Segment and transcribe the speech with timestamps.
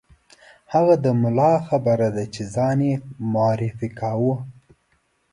[0.73, 2.95] هغه د ملا خبره ده چې ځان یې
[3.33, 4.35] معرفي کاوه.